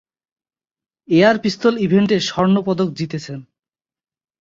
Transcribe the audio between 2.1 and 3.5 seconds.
স্বর্ণ পদক জিতেছেন।